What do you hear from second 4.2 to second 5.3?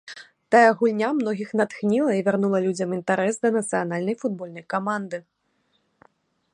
футбольнай каманды.